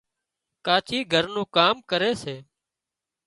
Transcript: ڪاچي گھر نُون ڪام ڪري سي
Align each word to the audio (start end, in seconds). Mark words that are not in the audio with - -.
ڪاچي 0.65 0.99
گھر 1.13 1.25
نُون 1.33 1.45
ڪام 1.55 1.75
ڪري 1.89 2.11
سي 2.21 2.35